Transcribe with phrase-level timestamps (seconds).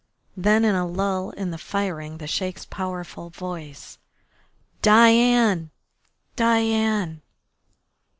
[0.35, 3.99] Then in a lull in the firing the Sheik's powerful voice:
[4.81, 5.69] "Diane!
[6.35, 7.21] Diane!"